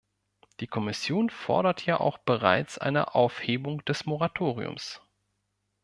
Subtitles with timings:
[0.61, 4.99] Die Kommission fordert ja auch bereits eine Aufhebung des Moratoriums.